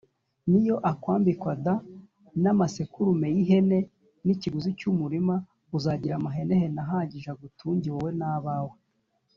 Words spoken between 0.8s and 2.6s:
akwambika d n